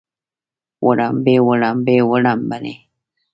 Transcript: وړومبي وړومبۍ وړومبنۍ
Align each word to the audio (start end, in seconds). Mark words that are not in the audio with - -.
وړومبي 0.85 1.35
وړومبۍ 1.47 1.99
وړومبنۍ 2.09 2.75